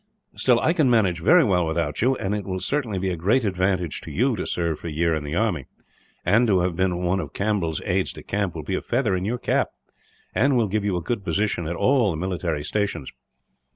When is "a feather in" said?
8.73-9.25